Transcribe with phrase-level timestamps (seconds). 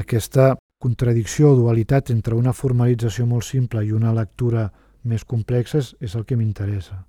[0.00, 0.54] Aquesta
[0.84, 4.68] contradicció o dualitat entre una formalització molt simple i una lectura
[5.04, 7.04] més complexa és, el que m'interessa.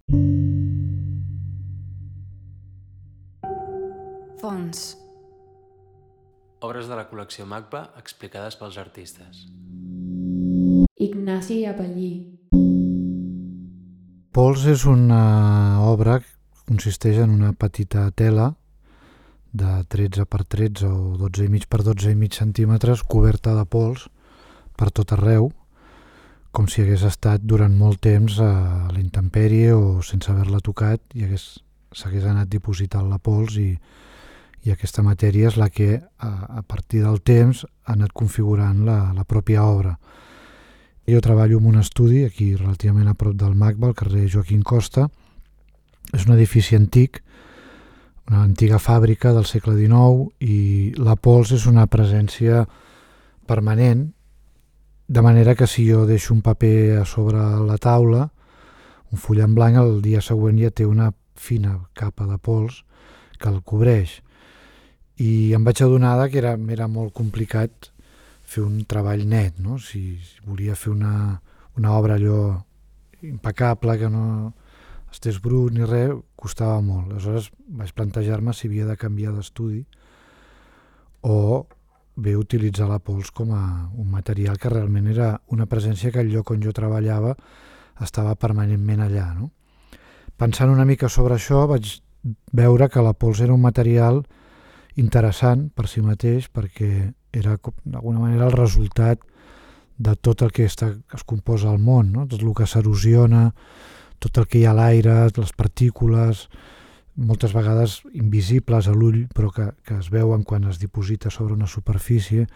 [4.41, 4.86] Fons.
[6.65, 9.46] Obres de la col·lecció MACBA explicades pels artistes.
[10.96, 12.12] Ignasi Apallí.
[14.36, 18.54] Pols és una obra que consisteix en una petita tela
[19.55, 23.63] de 13 per 13 o 12 i mig per 12 i mig centímetres coberta de
[23.66, 24.09] pols
[24.76, 25.52] per tot arreu,
[26.52, 28.52] com si hagués estat durant molt temps a
[28.91, 33.72] la intempèrie o sense haver-la tocat i s'hagués anat dipositant la pols i,
[34.64, 39.00] i aquesta matèria és la que a, a partir del temps ha anat configurant la,
[39.16, 39.95] la pròpia obra.
[41.08, 45.06] Jo treballo en un estudi aquí relativament a prop del MACBA, al carrer Joaquín Costa.
[46.14, 47.22] És un edifici antic,
[48.28, 52.66] una antiga fàbrica del segle XIX i la pols és una presència
[53.46, 54.08] permanent,
[55.08, 58.30] de manera que si jo deixo un paper a sobre la taula,
[59.12, 62.82] un full en blanc, el dia següent ja té una fina capa de pols
[63.38, 64.22] que el cobreix.
[65.22, 67.92] I em vaig adonar que era, era molt complicat
[68.45, 69.78] fer un treball net, no?
[69.78, 71.39] si, si volia fer una,
[71.78, 72.58] una obra allò
[73.22, 74.54] impecable, que no
[75.16, 77.13] estés brut ni res, costava molt.
[77.13, 77.49] Aleshores
[77.80, 79.83] vaig plantejar-me si havia de canviar d'estudi
[81.25, 81.66] o
[82.16, 86.31] bé utilitzar la pols com a un material que realment era una presència que el
[86.31, 87.36] lloc on jo treballava
[88.03, 89.27] estava permanentment allà.
[89.36, 89.52] No?
[90.38, 91.97] Pensant una mica sobre això vaig
[92.55, 94.23] veure que la pols era un material
[94.95, 99.19] interessant per si mateix perquè era d'alguna manera el resultat
[99.97, 102.25] de tot el que està, es composa al món, no?
[102.27, 103.49] tot el que s'erosiona,
[104.26, 106.48] tot el que hi ha a l'aire, les partícules,
[107.16, 111.70] moltes vegades invisibles a l'ull, però que, que es veuen quan es diposita sobre una
[111.70, 112.48] superfície,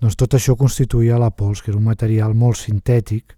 [0.00, 3.34] doncs tot això constituïa la pols, que era un material molt sintètic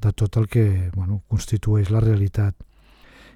[0.00, 2.54] de tot el que bueno, constitueix la realitat.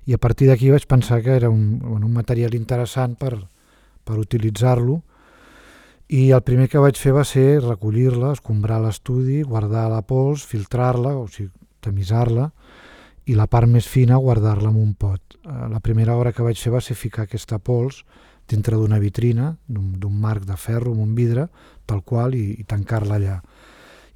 [0.07, 3.35] I a partir d'aquí vaig pensar que era un, bueno, un material interessant per,
[4.07, 5.03] per utilitzar-lo,
[6.13, 11.15] i el primer que vaig fer va ser recollir-la, escombrar l'estudi, guardar la pols, filtrar-la,
[11.19, 11.51] o sigui,
[11.83, 12.51] tamisar-la,
[13.27, 15.37] i la part més fina guardar-la en un pot.
[15.43, 18.03] Eh, la primera hora que vaig fer va ser ficar aquesta pols
[18.49, 21.47] dintre d'una vitrina, d'un marc de ferro, amb un vidre,
[21.87, 23.37] tal qual, i, i tancar-la allà.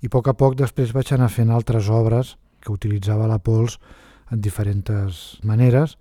[0.02, 3.78] I a poc a poc després vaig anar fent altres obres que utilitzava la pols
[4.34, 5.96] en diferents maneres,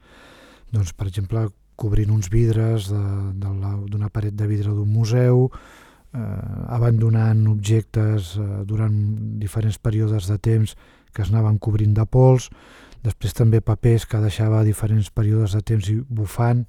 [0.73, 1.45] doncs, per exemple,
[1.75, 5.49] cobrint uns vidres d'una paret de vidre d'un museu,
[6.15, 6.19] eh,
[6.75, 8.95] abandonant objectes eh, durant
[9.39, 10.75] diferents períodes de temps
[11.13, 12.49] que es anaven cobrint de pols,
[13.05, 16.65] després també papers que deixava diferents períodes de temps i bufant,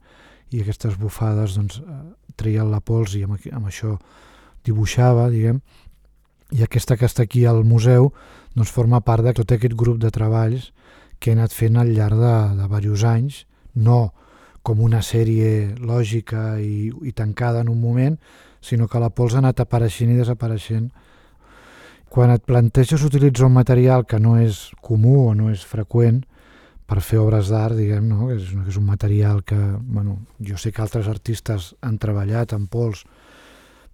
[0.53, 1.99] i aquestes bufades doncs, eh,
[2.37, 3.97] treien la pols i amb, amb això
[4.67, 5.61] dibuixava, diguem,
[6.55, 8.13] i aquesta que està aquí al museu
[8.55, 10.71] doncs, forma part de tot aquest grup de treballs
[11.19, 13.43] que he anat fent al llarg de, de diversos anys,
[13.75, 14.13] no
[14.67, 18.17] com una sèrie lògica i, i tancada en un moment,
[18.61, 20.89] sinó que la pols ha anat apareixent i desapareixent.
[22.17, 26.23] Quan et planteges utilitzar un material que no és comú o no és freqüent
[26.89, 28.31] per fer obres d'art, diguem, no?
[28.33, 33.03] és, és un material que, bueno, jo sé que altres artistes han treballat en pols,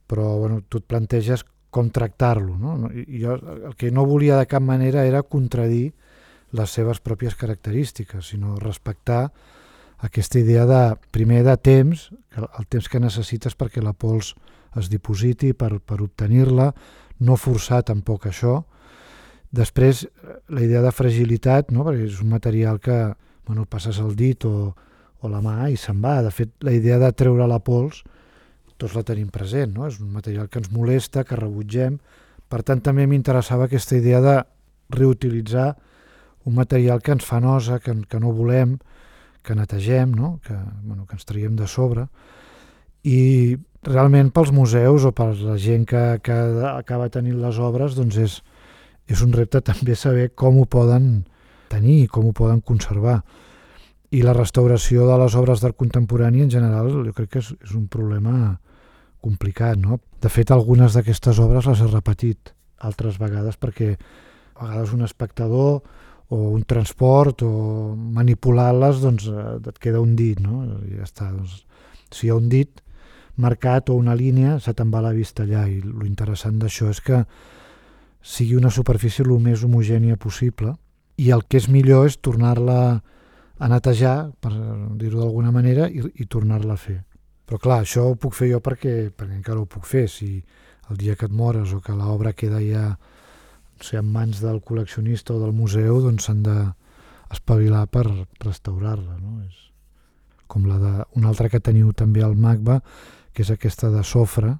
[0.06, 1.43] però bueno, tu et planteges
[1.75, 2.55] com tractar-lo.
[2.62, 2.93] No?
[2.94, 5.91] I jo el que no volia de cap manera era contradir
[6.55, 9.32] les seves pròpies característiques, sinó respectar
[9.99, 14.37] aquesta idea de, primer de temps, el temps que necessites perquè la pols
[14.78, 16.71] es dipositi per, per obtenir-la,
[17.22, 18.60] no forçar tampoc això.
[19.53, 20.06] Després,
[20.49, 21.84] la idea de fragilitat, no?
[21.87, 22.99] perquè és un material que
[23.47, 24.72] bueno, passes el dit o,
[25.21, 26.21] o la mà i se'n va.
[26.25, 28.03] De fet, la idea de treure la pols,
[28.81, 29.87] tots la tenim present, no?
[29.91, 31.99] és un material que ens molesta, que rebutgem.
[32.49, 34.37] Per tant, també m'interessava aquesta idea de
[34.93, 35.72] reutilitzar
[36.44, 38.78] un material que ens fa nosa, que, que no volem,
[39.43, 40.38] que netegem, no?
[40.44, 42.09] que, bueno, que ens traiem de sobre.
[43.08, 46.38] I realment pels museus o per la gent que, que
[46.70, 48.37] acaba tenint les obres doncs és,
[49.10, 51.25] és un repte també saber com ho poden
[51.72, 53.22] tenir i com ho poden conservar.
[54.12, 57.75] I la restauració de les obres d'art contemporani en general jo crec que és, és
[57.75, 58.58] un problema
[59.22, 59.78] complicat.
[59.81, 59.98] No?
[60.20, 62.52] De fet, algunes d'aquestes obres les he repetit
[62.82, 65.81] altres vegades perquè a vegades un espectador
[66.32, 67.52] o un transport o
[68.19, 70.62] manipular-les doncs et queda un dit, no?
[70.87, 71.28] I ja està.
[71.32, 71.62] Doncs,
[72.12, 72.82] si hi ha un dit,
[73.43, 77.03] marcat o una línia, se te'n va la vista allà i lo interessant d'això és
[77.05, 77.25] que
[78.23, 80.77] sigui una superfície el més homogènia possible
[81.19, 82.79] i el que és millor és tornar-la
[83.62, 84.53] a netejar, per
[84.99, 86.99] dir-ho d'alguna manera, i, i tornar-la a fer.
[87.47, 90.09] Però clar, això ho puc fer jo perquè, perquè encara ho puc fer.
[90.11, 90.41] Si
[90.91, 94.61] el dia que et mores o que l'obra queda ja no sé, en mans del
[94.67, 96.56] col·leccionista o del museu, doncs s'han de
[97.33, 98.06] espavilar per
[98.43, 99.19] restaurar-la.
[99.21, 99.41] No?
[99.47, 99.59] És
[100.50, 102.81] com la de, una altra que teniu també al MACBA,
[103.32, 104.56] que és aquesta de sofre,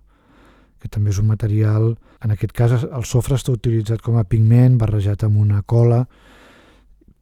[0.83, 1.93] que també és un material,
[2.25, 6.03] en aquest cas el sofre està utilitzat com a pigment, barrejat amb una cola,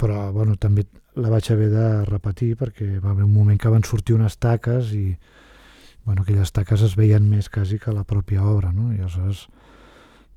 [0.00, 0.86] però bueno, també
[1.20, 4.94] la vaig haver de repetir perquè va haver un moment que van sortir unes taques
[4.96, 5.16] i
[6.06, 8.92] bueno, aquelles taques es veien més quasi que la pròpia obra, no?
[8.94, 9.48] I aleshores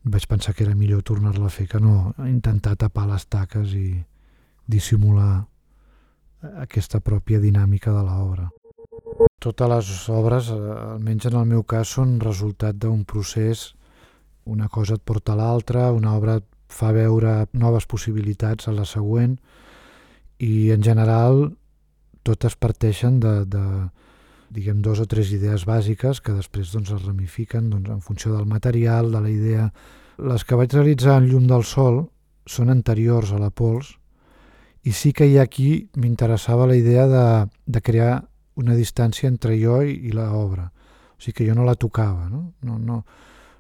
[0.04, 4.04] vaig pensar que era millor tornar-la a fer que no intentar tapar les taques i
[4.68, 5.46] dissimular
[6.60, 8.50] aquesta pròpia dinàmica de l'obra.
[9.44, 13.74] Totes les obres, eh, almenys en el meu cas, són resultat d'un procés,
[14.46, 18.86] una cosa et porta a l'altra, una obra et fa veure noves possibilitats a la
[18.86, 19.38] següent
[20.40, 21.54] i en general
[22.24, 23.64] totes parteixen de, de
[24.54, 28.46] diguem, dos o tres idees bàsiques que després doncs, es ramifiquen doncs, en funció del
[28.46, 29.68] material, de la idea.
[30.18, 32.06] Les que vaig realitzar en llum del sol
[32.46, 33.96] són anteriors a la pols
[34.84, 37.26] i sí que hi ha aquí m'interessava la idea de,
[37.66, 38.16] de crear
[38.60, 40.70] una distància entre jo i, i l'obra.
[41.18, 43.04] O sigui que jo no la tocava, no, no, no,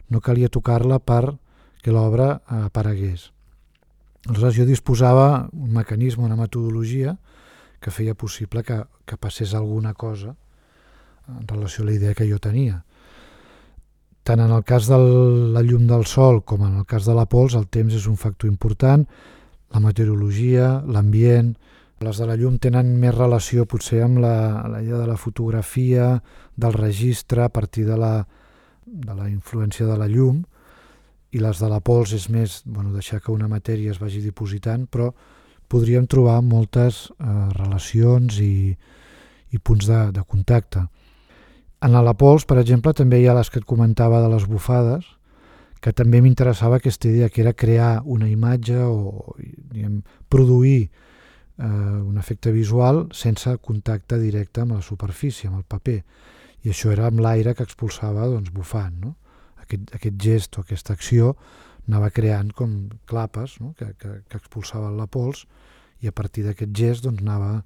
[0.09, 1.35] no calia tocar-la per
[1.83, 3.31] que l'obra aparegués.
[4.29, 7.17] Aleshores jo disposava un mecanisme, una metodologia
[7.83, 10.35] que feia possible que, que passés alguna cosa
[11.27, 12.83] en relació a la idea que jo tenia.
[14.23, 14.97] Tant en el cas de
[15.51, 18.15] la llum del sol com en el cas de la pols, el temps és un
[18.15, 19.03] factor important,
[19.73, 21.51] la meteorologia, l'ambient,
[22.01, 26.21] les de la llum tenen més relació potser amb la, la idea de la fotografia,
[26.55, 28.25] del registre a partir de la,
[28.85, 30.43] de la influència de la llum
[31.33, 34.85] i les de la pols és més bueno, deixar que una matèria es vagi dipositant,
[34.85, 35.09] però
[35.67, 38.75] podríem trobar moltes eh, relacions i,
[39.49, 40.83] i punts de, de contacte.
[41.83, 45.07] En la pols, per exemple, també hi ha les que et comentava de les bufades,
[45.83, 49.97] que també m'interessava aquesta idea que era crear una imatge o diguem,
[50.31, 50.91] produir
[51.63, 55.99] eh, un efecte visual sense contacte directe amb la superfície, amb el paper.
[56.63, 58.99] I això era amb l'aire que expulsava doncs, bufant.
[59.03, 59.15] No?
[59.63, 61.33] Aquest, aquest gest o aquesta acció
[61.87, 62.75] anava creant com
[63.09, 63.73] clapes no?
[63.79, 65.45] que, que, que expulsaven la pols
[66.03, 67.63] i a partir d'aquest gest doncs, anava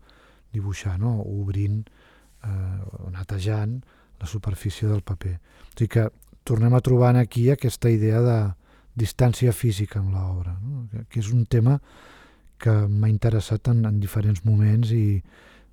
[0.54, 1.18] dibuixant no?
[1.22, 3.80] o obrint eh, o netejant
[4.22, 5.36] la superfície del paper.
[5.38, 6.08] O sigui que
[6.48, 8.38] tornem a trobar aquí aquesta idea de
[8.98, 10.88] distància física amb l'obra, no?
[11.10, 11.78] que és un tema
[12.60, 15.22] que m'ha interessat en, en diferents moments i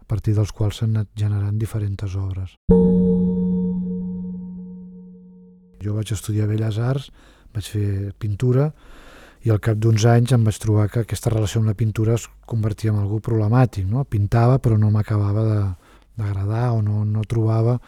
[0.01, 2.57] a partir dels quals s'han anat generant diferents obres.
[5.85, 7.11] Jo vaig estudiar Belles Arts,
[7.55, 8.71] vaig fer pintura
[9.45, 12.25] i al cap d'uns anys em vaig trobar que aquesta relació amb la pintura es
[12.49, 13.85] convertia en algú problemàtic.
[13.89, 14.05] No?
[14.09, 15.45] Pintava però no m'acabava
[16.17, 17.79] d'agradar o no, no trobava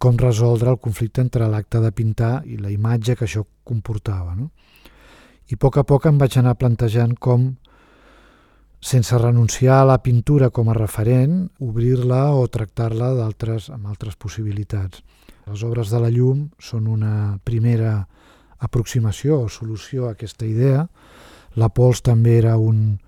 [0.00, 4.32] com resoldre el conflicte entre l'acte de pintar i la imatge que això comportava.
[4.34, 4.48] No?
[5.52, 7.50] I a poc a poc em vaig anar plantejant com,
[8.80, 15.02] sense renunciar a la pintura com a referent, obrir-la o tractar-la amb altres possibilitats.
[15.46, 18.08] Les obres de la llum són una primera
[18.58, 20.86] aproximació o solució a aquesta idea.
[21.56, 22.98] La pols també era un,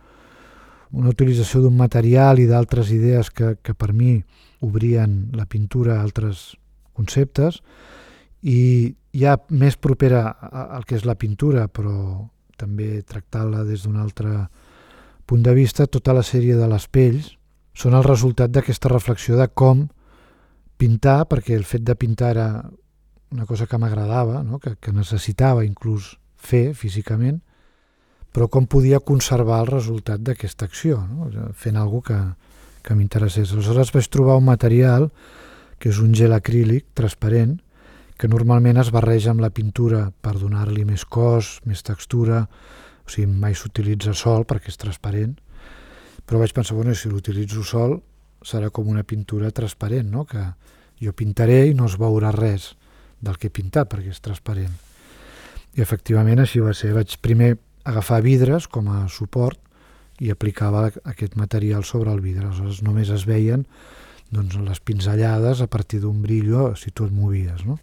[0.92, 4.18] una utilització d'un material i d'altres idees que, que per mi
[4.60, 6.56] obrien la pintura a altres
[6.92, 7.62] conceptes
[8.42, 14.48] i ja més propera al que és la pintura, però també tractar-la des d'un altre
[15.32, 17.30] punt de vista, tota la sèrie de les pells
[17.72, 19.86] són el resultat d'aquesta reflexió de com
[20.76, 22.48] pintar, perquè el fet de pintar era
[23.32, 24.58] una cosa que m'agradava, no?
[24.60, 27.38] que, que necessitava inclús fer físicament,
[28.28, 31.30] però com podia conservar el resultat d'aquesta acció, no?
[31.56, 32.20] fent alguna que,
[32.84, 33.54] que m'interessés.
[33.56, 35.08] Aleshores vaig trobar un material
[35.80, 37.56] que és un gel acrílic transparent
[38.20, 42.44] que normalment es barreja amb la pintura per donar-li més cos, més textura,
[43.06, 45.34] o sigui, mai s'utilitza sol perquè és transparent,
[46.26, 47.98] però vaig pensar, bueno, si l'utilitzo sol
[48.46, 50.24] serà com una pintura transparent, no?
[50.24, 50.42] que
[51.02, 52.72] jo pintaré i no es veurà res
[53.22, 54.72] del que he pintat perquè és transparent.
[55.74, 56.92] I efectivament així va ser.
[56.94, 57.54] Vaig primer
[57.88, 59.58] agafar vidres com a suport
[60.22, 62.46] i aplicava aquest material sobre el vidre.
[62.46, 63.64] Aleshores només es veien
[64.32, 67.64] doncs, les pinzellades a partir d'un brillo si tu et movies.
[67.68, 67.78] No?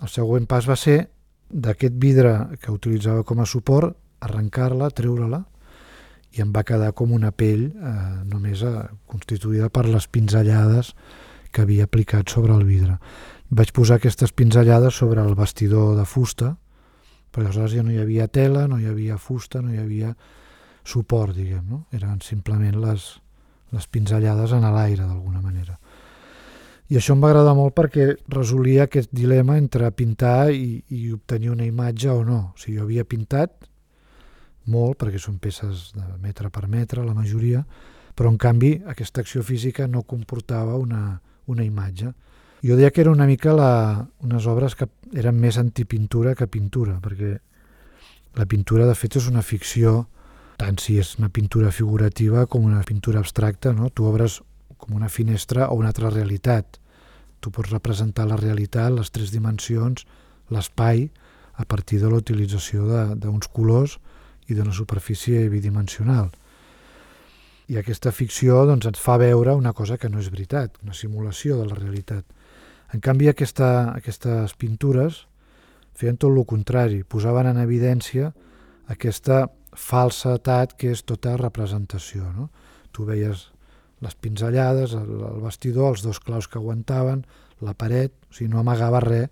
[0.00, 1.10] El següent pas va ser
[1.50, 5.44] d'aquest vidre que utilitzava com a suport, arrencar-la, treure-la,
[6.36, 7.92] i em va quedar com una pell eh,
[8.30, 8.74] només eh,
[9.10, 10.94] constituïda per les pinzellades
[11.50, 12.98] que havia aplicat sobre el vidre.
[13.50, 16.52] Vaig posar aquestes pinzellades sobre el vestidor de fusta,
[17.30, 20.14] però aleshores ja no hi havia tela, no hi havia fusta, no hi havia
[20.86, 21.84] suport, diguem, no?
[21.94, 23.08] Eren simplement les,
[23.74, 25.78] les pinzellades en l'aire d'alguna manera.
[26.90, 31.52] I això em va agradar molt perquè resolia aquest dilema entre pintar i, i obtenir
[31.52, 32.40] una imatge o no.
[32.50, 33.69] O sigui, jo havia pintat
[34.66, 37.64] molt, perquè són peces de metre per metre, la majoria,
[38.14, 42.12] però en canvi aquesta acció física no comportava una, una imatge.
[42.60, 46.98] Jo deia que era una mica la, unes obres que eren més antipintura que pintura,
[47.00, 47.38] perquè
[48.36, 50.04] la pintura de fet és una ficció,
[50.60, 53.88] tant si és una pintura figurativa com una pintura abstracta, no?
[53.88, 54.42] tu obres
[54.76, 56.76] com una finestra o una altra realitat.
[57.40, 60.04] Tu pots representar la realitat, les tres dimensions,
[60.52, 61.08] l'espai,
[61.56, 62.84] a partir de la utilització
[63.16, 63.98] d'uns colors
[64.50, 66.30] i d'una superfície bidimensional.
[67.70, 71.60] I aquesta ficció doncs, et fa veure una cosa que no és veritat, una simulació
[71.60, 72.24] de la realitat.
[72.94, 75.24] En canvi, aquesta, aquestes pintures
[75.94, 78.32] feien tot el contrari, posaven en evidència
[78.90, 79.44] aquesta
[79.76, 82.26] falsetat que és tota representació.
[82.34, 82.48] No?
[82.90, 83.46] Tu veies
[84.00, 87.22] les pinzellades, el, el vestidor, els dos claus que aguantaven,
[87.60, 89.28] la paret, o sigui, no amagava res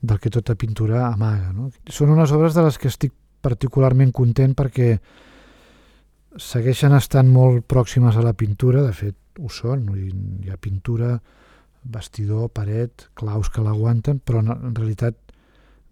[0.00, 1.52] del que tota pintura amaga.
[1.52, 1.68] No?
[1.92, 3.12] Són unes obres de les que estic
[3.42, 4.94] particularment content perquè
[6.38, 11.16] segueixen estant molt pròximes a la pintura, de fet ho són, hi ha pintura
[11.82, 15.16] bastidor, paret, claus que l'aguanten, però en realitat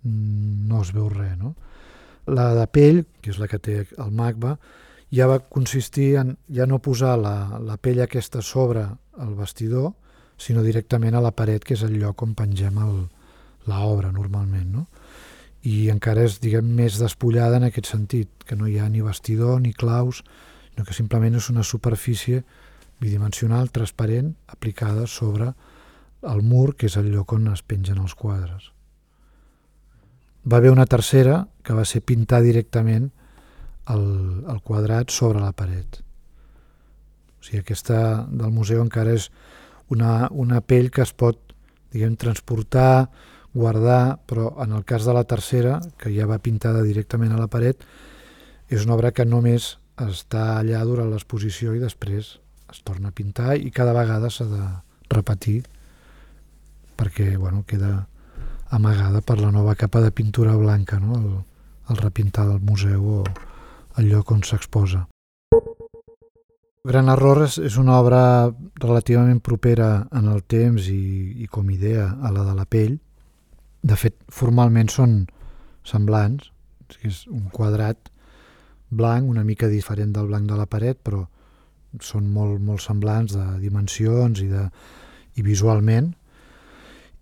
[0.05, 1.37] mm, no es veu res.
[1.41, 1.55] No?
[2.29, 4.57] La de pell, que és la que té el magma,
[5.15, 8.85] ja va consistir en ja no posar la, la pell aquesta sobre
[9.19, 9.95] el vestidor,
[10.39, 12.77] sinó directament a la paret, que és el lloc on pengem
[13.69, 14.69] l'obra normalment.
[14.77, 14.87] No?
[15.69, 19.61] I encara és diguem, més despullada en aquest sentit, que no hi ha ni vestidor
[19.61, 20.23] ni claus,
[20.71, 22.45] sinó que simplement és una superfície
[23.03, 25.53] bidimensional, transparent, aplicada sobre
[26.23, 28.73] el mur, que és el lloc on es pengen els quadres.
[30.49, 33.11] Va haver una tercera que va ser pintar directament
[33.93, 34.05] el,
[34.49, 36.01] el quadrat sobre la paret.
[37.39, 39.29] O sigui, aquesta del museu encara és
[39.93, 41.41] una, una pell que es pot
[41.93, 43.09] diguem, transportar,
[43.59, 47.51] guardar, però en el cas de la tercera, que ja va pintada directament a la
[47.51, 47.83] paret,
[48.69, 52.37] és una obra que només està allà durant l'exposició i després
[52.69, 54.63] es torna a pintar i cada vegada s'ha de
[55.11, 55.63] repetir
[56.99, 58.07] perquè bueno, queda
[58.71, 61.17] amagada per la nova capa de pintura blanca, no?
[61.17, 61.31] el,
[61.89, 63.23] el repintar del museu o
[63.99, 65.07] el lloc on s'exposa.
[66.89, 68.21] Gran Error és, és una obra
[68.81, 72.99] relativament propera en el temps i, i com idea a la de la pell.
[73.83, 75.19] De fet, formalment són
[75.87, 76.51] semblants,
[77.05, 78.11] és un quadrat
[78.89, 81.27] blanc, una mica diferent del blanc de la paret, però
[82.05, 84.65] són molt, molt semblants de dimensions i, de,
[85.37, 86.13] i visualment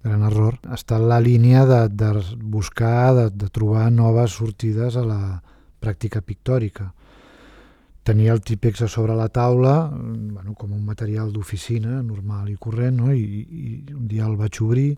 [0.07, 5.05] gran error, està en la línia de, de buscar, de, de trobar noves sortides a
[5.07, 5.21] la
[5.83, 6.93] pràctica pictòrica.
[8.07, 13.01] Tenia el típex a sobre la taula, bueno, com un material d'oficina normal i corrent,
[13.03, 13.13] no?
[13.13, 14.93] I, i un dia el vaig obrir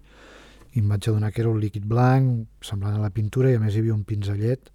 [0.78, 3.62] i em vaig adonar que era un líquid blanc, semblant a la pintura, i a
[3.62, 4.70] més hi havia un pinzellet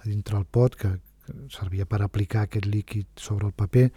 [0.00, 0.94] a dintre el pot que,
[1.26, 3.90] que servia per aplicar aquest líquid sobre el paper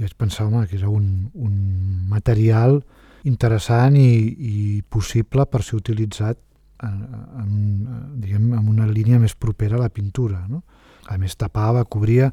[0.00, 1.56] i vaig pensar, home, que era un, un
[2.08, 2.78] material
[3.28, 6.38] interessant i, i possible per ser utilitzat
[6.86, 7.02] en,
[7.42, 7.50] en,
[8.22, 10.40] diguem, en una línia més propera a la pintura.
[10.48, 10.62] No?
[11.12, 12.30] A més, tapava, cobria,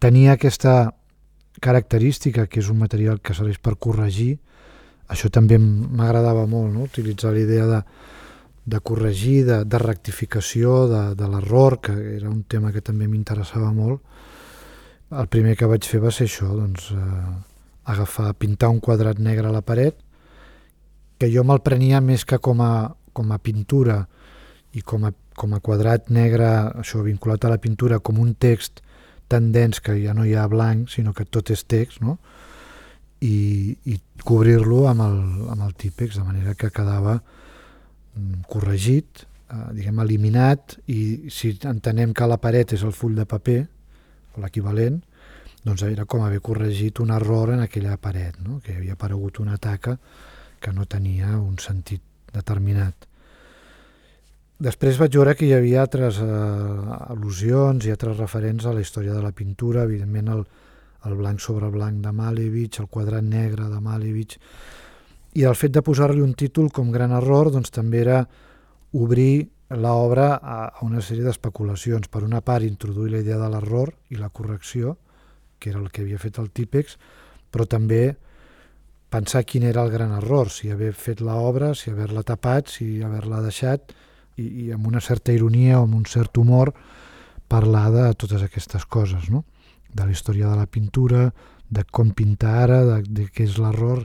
[0.00, 0.94] tenia aquesta
[1.60, 4.38] característica que és un material que serveix per corregir,
[5.08, 6.86] això també m'agradava molt, no?
[6.86, 7.80] utilitzar la idea de,
[8.64, 13.72] de corregir, de, de rectificació, de, de l'error, que era un tema que també m'interessava
[13.74, 14.00] molt.
[15.12, 17.34] El primer que vaig fer va ser això, doncs, eh,
[17.92, 19.98] agafar, pintar un quadrat negre a la paret
[21.22, 24.00] que jo me'l prenia més que com a, com a pintura
[24.74, 26.48] i com a, com a quadrat negre,
[26.82, 28.80] això vinculat a la pintura, com un text
[29.30, 32.18] tan dens que ja no hi ha blanc, sinó que tot és text, no?
[33.22, 35.20] I, i cobrir-lo amb, el,
[35.54, 42.14] amb el típex, de manera que quedava mm, corregit, eh, diguem, eliminat, i si entenem
[42.16, 43.60] que la paret és el full de paper,
[44.42, 44.98] l'equivalent,
[45.62, 48.58] doncs era com haver corregit un error en aquella paret, no?
[48.64, 49.96] que havia aparegut una taca
[50.62, 52.02] que no tenia un sentit
[52.34, 53.06] determinat.
[54.62, 56.26] Després vaig veure que hi havia altres eh,
[57.12, 60.44] al·lusions i altres referents a la història de la pintura, evidentment el,
[61.08, 64.38] el blanc sobre blanc de Malevich, el quadrat negre de Malevich,
[65.34, 68.22] i el fet de posar-li un títol com Gran Error doncs, també era
[68.92, 72.10] obrir l'obra a, a una sèrie d'especulacions.
[72.12, 74.98] Per una part, introduir la idea de l'error i la correcció,
[75.58, 76.98] que era el que havia fet el Típex,
[77.52, 78.16] però també
[79.12, 83.42] pensar quin era el gran error, si haver fet l'obra, si haver-la tapat, si haver-la
[83.44, 83.92] deixat,
[84.40, 86.72] i, i amb una certa ironia o amb un cert humor
[87.52, 89.44] parlar de totes aquestes coses, no?
[89.92, 91.30] De la història de la pintura,
[91.72, 94.04] de com pintar ara, de, de què és l'error,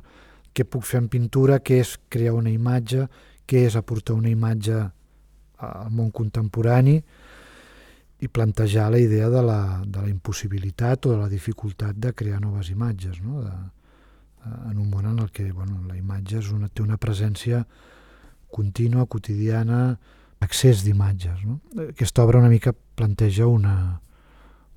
[0.56, 3.08] què puc fer en pintura, què és crear una imatge,
[3.48, 4.78] què és aportar una imatge
[5.58, 6.98] al món contemporani
[8.18, 12.42] i plantejar la idea de la, de la impossibilitat o de la dificultat de crear
[12.42, 13.44] noves imatges, no?
[13.46, 13.54] de,
[14.72, 17.64] en un món en el que bueno, la imatge és una, té una presència
[18.54, 19.98] contínua, quotidiana,
[20.42, 21.44] accés d'imatges.
[21.46, 21.60] No?
[21.90, 24.00] Aquesta obra una mica planteja una,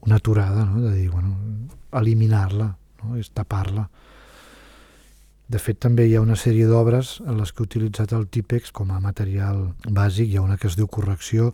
[0.06, 0.80] una aturada, no?
[0.80, 1.36] de dir, bueno,
[1.92, 3.16] eliminar-la, no?
[3.20, 3.88] és tapar-la.
[5.50, 8.70] De fet, també hi ha una sèrie d'obres en les que he utilitzat el típex
[8.70, 10.30] com a material bàsic.
[10.30, 11.50] Hi ha una que es diu correcció,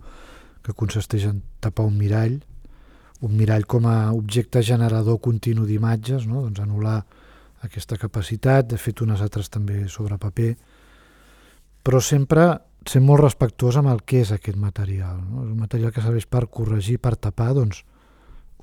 [0.62, 2.40] que consisteix en tapar un mirall,
[3.24, 6.42] un mirall com a objecte generador continu d'imatges, no?
[6.44, 7.00] doncs anul·lar
[7.64, 10.52] aquesta capacitat, de fet unes altres també sobre paper,
[11.86, 12.50] però sempre
[12.86, 15.18] ser molt respectuós amb el que és aquest material.
[15.24, 15.46] No?
[15.46, 17.82] És un material que serveix per corregir, per tapar, doncs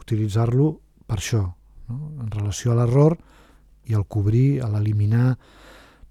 [0.03, 0.69] utilitzar-lo
[1.07, 1.43] per això,
[1.89, 1.99] no?
[2.23, 3.17] en relació a l'error
[3.89, 5.33] i al cobrir, a l'eliminar,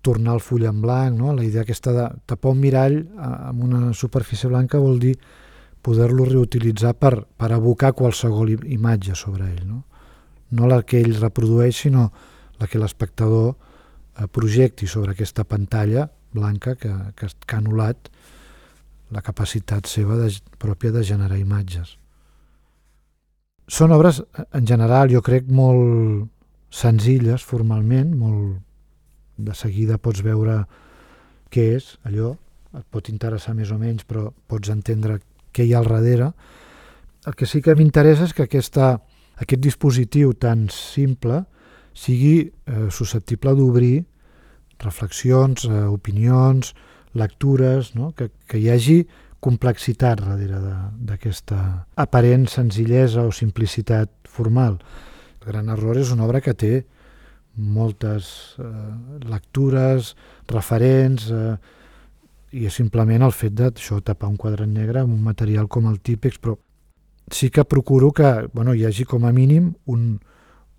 [0.02, 1.32] tornar el full en blanc, no?
[1.32, 5.14] la idea aquesta de tapar un mirall amb una superfície blanca vol dir
[5.82, 9.64] poder-lo reutilitzar per, per abocar qualsevol imatge sobre ell.
[9.66, 9.82] No,
[10.54, 12.10] no la que ell reprodueix, sinó
[12.60, 18.12] la que l'espectador eh, projecti sobre aquesta pantalla blanca que, que, que ha anul·lat
[19.12, 20.30] la capacitat seva de,
[20.62, 21.98] pròpia de generar imatges.
[23.68, 26.28] Són obres, en general, jo crec, molt
[26.72, 28.58] senzilles formalment, molt
[29.36, 30.62] de seguida pots veure
[31.52, 32.34] què és allò,
[32.72, 35.20] et pot interessar més o menys, però pots entendre
[35.52, 36.32] què hi ha al darrere.
[37.26, 38.96] El que sí que m'interessa és que aquesta,
[39.38, 41.42] aquest dispositiu tan simple
[41.92, 44.04] sigui eh, susceptible d'obrir
[44.82, 46.72] reflexions, eh, opinions,
[47.14, 48.12] lectures, no?
[48.16, 49.02] que, que hi hagi
[49.42, 50.60] complexitat darrere
[51.08, 51.58] d'aquesta
[51.98, 54.78] aparent senzillesa o simplicitat formal.
[55.42, 56.74] El gran error és una obra que té
[57.56, 58.66] moltes eh,
[59.28, 60.14] lectures,
[60.48, 61.56] referents, eh,
[62.52, 65.88] i és simplement el fet de això, tapar un quadre negre amb un material com
[65.90, 66.56] el típex, però
[67.32, 70.20] sí que procuro que bueno, hi hagi com a mínim un,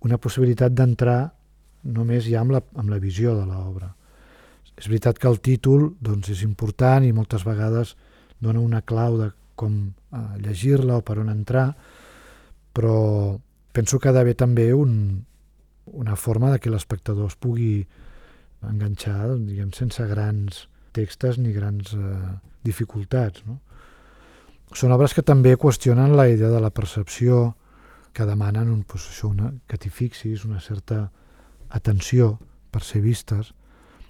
[0.06, 1.34] una possibilitat d'entrar
[1.84, 3.92] només ja amb la, amb la visió de l'obra.
[4.78, 7.94] És veritat que el títol doncs, és important i moltes vegades
[8.44, 11.70] dona una clau de com eh, llegir-la o per on entrar,
[12.74, 13.38] però
[13.74, 15.24] penso que ha d'haver també un,
[15.86, 17.84] una forma de que l'espectador es pugui
[18.64, 22.32] enganxar diguem, sense grans textes ni grans eh,
[22.64, 23.44] dificultats.
[23.48, 23.58] No?
[24.74, 27.54] Són obres que també qüestionen la idea de la percepció,
[28.14, 31.08] que demanen un, pues, això, una, que t'hi fixis, una certa
[31.74, 32.36] atenció
[32.70, 33.50] per ser vistes,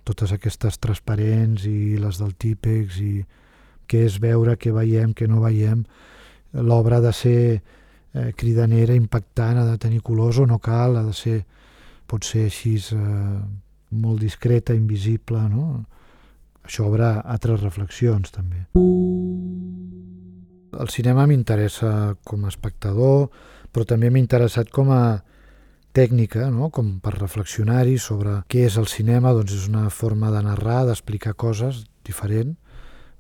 [0.05, 3.15] totes aquestes transparents i les del típex i
[3.89, 5.85] què és veure, què veiem, què no veiem.
[6.55, 11.05] L'obra ha de ser eh, cridanera, impactant, ha de tenir colors o no cal, ha
[11.07, 11.41] de ser,
[12.07, 13.41] pot ser així eh,
[13.95, 15.85] molt discreta, invisible, no?
[16.65, 18.65] Això obre altres reflexions també.
[20.75, 23.29] El cinema m'interessa com a espectador,
[23.71, 25.05] però també m'ha interessat com a
[25.95, 26.71] tècnica, no?
[26.75, 31.37] com per reflexionar-hi sobre què és el cinema, doncs és una forma de narrar, d'explicar
[31.39, 32.57] coses diferent,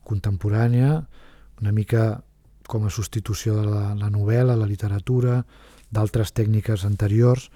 [0.07, 0.99] contemporània,
[1.61, 2.23] una mica
[2.69, 5.43] com a substitució de la, la novel·la, la literatura,
[5.95, 7.51] d'altres tècniques anteriors,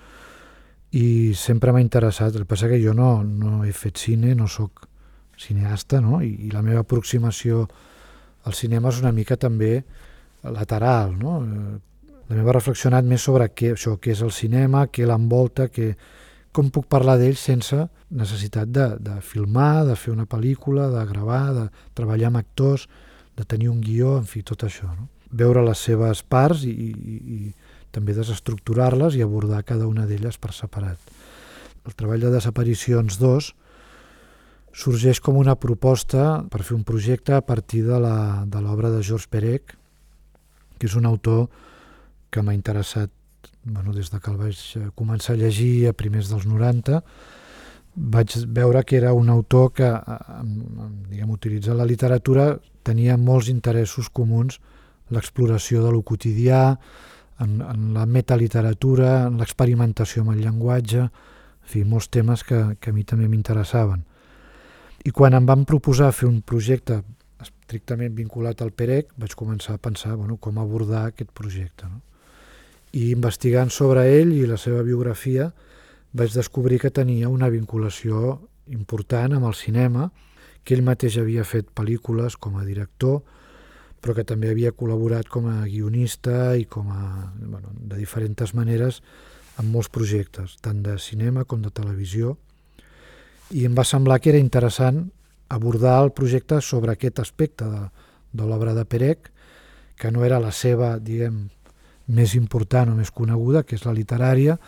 [0.96, 2.34] i sempre m'ha interessat.
[2.34, 4.86] El que passa que jo no, no he fet cine, no sóc
[5.38, 6.22] cineasta, no?
[6.24, 7.66] I, i la meva aproximació
[8.48, 9.82] al cinema és una mica també
[10.42, 11.38] lateral, no?
[11.44, 11.76] Eh,
[12.28, 15.94] la meva anat més sobre què, això, què és el cinema, què l'envolta, què,
[16.52, 17.76] com puc parlar d'ell sense
[18.08, 21.66] necessitat de, de filmar, de fer una pel·lícula, de gravar, de
[21.98, 22.88] treballar amb actors,
[23.36, 24.88] de tenir un guió, en fi, tot això.
[24.88, 25.08] No?
[25.30, 27.38] Veure les seves parts i, i, i
[27.94, 30.98] també desestructurar-les i abordar cada una d'elles per separat.
[31.86, 33.52] El treball de Desaparicions 2
[34.78, 39.28] sorgeix com una proposta per fer un projecte a partir de l'obra de, de Georges
[39.30, 39.74] Perec,
[40.78, 41.48] que és un autor
[42.30, 43.10] que m'ha interessat
[43.64, 44.62] bueno, des de que el vaig
[44.94, 47.02] començar a llegir a primers dels 90,
[47.98, 49.88] vaig veure que era un autor que,
[51.10, 54.60] diguem, utilitzant la literatura, tenia molts interessos comuns
[55.10, 56.76] l'exploració de lo quotidià,
[57.40, 62.90] en, en la metaliteratura, en l'experimentació amb el llenguatge, en fi, molts temes que, que
[62.90, 64.02] a mi també m'interessaven.
[65.06, 67.02] I quan em van proposar fer un projecte
[67.40, 71.86] estrictament vinculat al PEREC, vaig començar a pensar bueno, com abordar aquest projecte.
[71.86, 72.02] No?
[72.92, 75.50] I investigant sobre ell i la seva biografia,
[76.12, 78.38] vaig descobrir que tenia una vinculació
[78.72, 80.08] important amb el cinema,
[80.64, 83.20] que ell mateix havia fet pel·lícules com a director,
[84.00, 89.02] però que també havia col·laborat com a guionista i com a, bueno, de diferents maneres
[89.58, 92.36] en molts projectes, tant de cinema com de televisió,
[93.50, 95.08] i em va semblar que era interessant
[95.48, 97.86] abordar el projecte sobre aquest aspecte de,
[98.32, 99.30] de l'obra de Perec,
[99.98, 101.48] que no era la seva, diguem,
[102.08, 104.58] més important o més coneguda, que és la literària,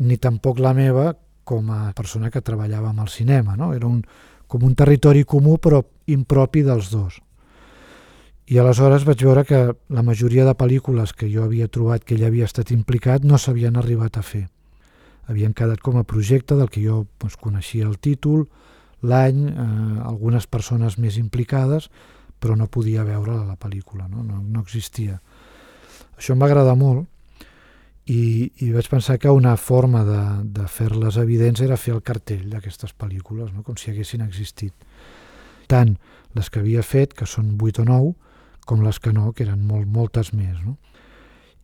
[0.00, 1.12] ni tampoc la meva
[1.44, 3.56] com a persona que treballava amb el cinema.
[3.58, 3.72] No?
[3.74, 4.04] Era un,
[4.46, 7.18] com un territori comú però impropi dels dos.
[8.50, 9.58] I aleshores vaig veure que
[9.94, 13.78] la majoria de pel·lícules que jo havia trobat que ell havia estat implicat no s'havien
[13.78, 14.48] arribat a fer.
[15.30, 18.48] Havien quedat com a projecte del que jo doncs, coneixia el títol,
[19.06, 21.86] l'any, eh, algunes persones més implicades,
[22.42, 25.20] però no podia veure la pel·lícula, no, no, no existia.
[26.20, 27.06] Això em va agradar molt
[28.12, 30.22] i, i vaig pensar que una forma de,
[30.60, 33.64] de fer-les evidents era fer el cartell d'aquestes pel·lícules, no?
[33.64, 34.74] com si haguessin existit.
[35.70, 35.94] Tant
[36.36, 38.12] les que havia fet, que són 8 o 9,
[38.68, 40.60] com les que no, que eren molt, moltes més.
[40.60, 40.76] No?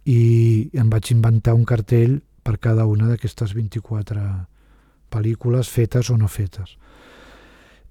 [0.08, 4.24] I em vaig inventar un cartell per cada una d'aquestes 24
[5.12, 6.78] pel·lícules fetes o no fetes.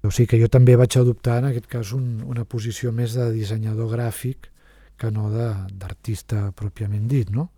[0.02, 3.30] O sigui que jo també vaig adoptar en aquest cas un, una posició més de
[3.34, 4.50] dissenyador gràfic
[4.98, 7.48] que no d'artista pròpiament dit, no?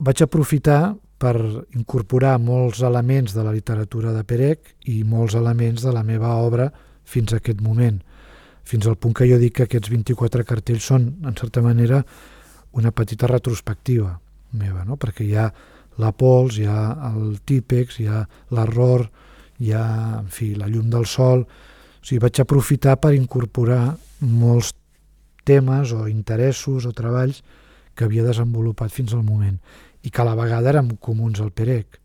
[0.00, 1.36] Vaig aprofitar per
[1.76, 6.70] incorporar molts elements de la literatura de Perec i molts elements de la meva obra
[7.04, 7.98] fins a aquest moment,
[8.64, 12.00] fins al punt que jo dic que aquests 24 cartells són, en certa manera,
[12.72, 14.14] una petita retrospectiva
[14.56, 14.96] meva, no?
[14.96, 15.50] perquè hi ha
[16.00, 18.22] la pols, hi ha el típex, hi ha
[18.56, 19.04] l'error,
[19.60, 19.84] hi ha,
[20.22, 21.44] en fi, la llum del sol...
[22.00, 23.90] O sigui, vaig aprofitar per incorporar
[24.24, 24.70] molts
[25.44, 27.42] temes o interessos o treballs
[27.94, 29.58] que havia desenvolupat fins al moment
[30.02, 31.98] i que a la vegada eren comuns al Perec.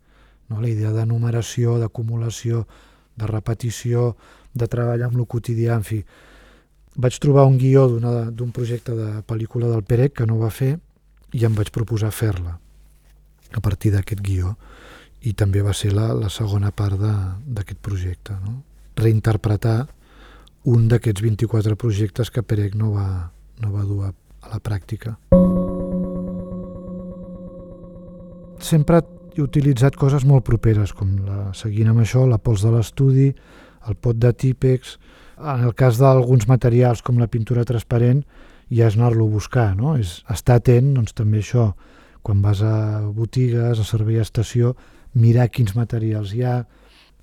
[0.48, 0.60] No?
[0.60, 2.66] La idea de numeració, d'acumulació,
[3.16, 4.14] de repetició,
[4.52, 6.02] de treball amb el quotidià, en fi.
[6.96, 10.76] Vaig trobar un guió d'un projecte de pel·lícula del Perec que no va fer
[11.36, 12.56] i em vaig proposar fer-la
[13.52, 14.54] a partir d'aquest guió
[15.26, 18.36] i també va ser la, la segona part d'aquest projecte.
[18.44, 18.60] No?
[18.96, 19.86] Reinterpretar
[20.66, 23.30] un d'aquests 24 projectes que Perec no va,
[23.62, 24.12] no va dur a,
[24.50, 25.14] la pràctica.
[28.62, 29.02] Sempre
[29.36, 33.28] he utilitzat coses molt properes, com la, seguint amb això, la pols de l'estudi,
[33.86, 34.96] el pot de típex,
[35.36, 38.24] en el cas d'alguns materials com la pintura transparent,
[38.72, 39.94] ja és anar-lo a buscar, no?
[40.00, 41.68] és estar atent, doncs també això,
[42.26, 44.74] quan vas a botigues, a servei a estació,
[45.14, 46.56] mirar quins materials hi ha,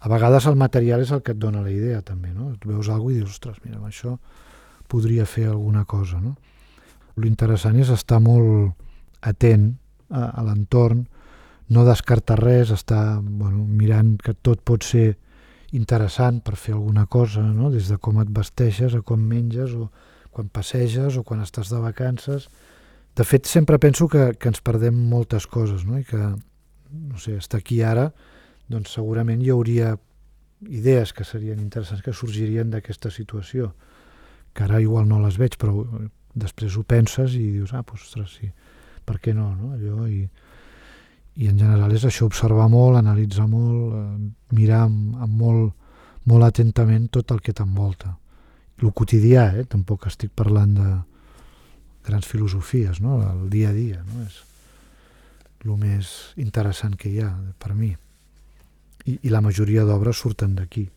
[0.04, 2.52] a vegades el material és el que et dona la idea també, no?
[2.52, 4.18] Et veus alguna i dius, ostres, mira, amb això
[4.92, 6.36] podria fer alguna cosa, no?
[7.24, 8.74] L'interessant és estar molt
[9.24, 9.70] atent
[10.12, 11.06] a, a l'entorn,
[11.72, 15.14] no descartar res, estar bueno, mirant que tot pot ser
[15.74, 17.72] interessant per fer alguna cosa, no?
[17.72, 19.88] des de com et vesteixes, a com menges, o
[20.34, 22.50] quan passeges, o quan estàs de vacances.
[23.16, 25.98] De fet, sempre penso que, que ens perdem moltes coses, no?
[26.02, 28.12] i que, no sé, estar aquí ara,
[28.72, 29.94] doncs segurament hi hauria
[30.70, 33.74] idees que serien interessants que sorgirien d'aquesta situació,
[34.54, 35.84] que ara igual no les veig, però
[36.34, 38.50] després ho penses i dius, ah, ostres, sí,
[39.06, 39.74] per què no, no?
[39.76, 40.24] Allò, i,
[41.36, 45.74] i en general és això, observar molt, analitzar molt, eh, mirar amb, amb molt,
[46.30, 48.16] molt atentament tot el que t'envolta.
[48.84, 49.66] El quotidià, eh?
[49.70, 50.88] tampoc estic parlant de
[52.04, 53.22] grans filosofies, no?
[53.24, 54.26] el dia a dia, no?
[54.26, 54.42] és
[55.64, 57.94] el més interessant que hi ha per mi
[59.06, 60.88] i, i la majoria d'obres surten d'aquí.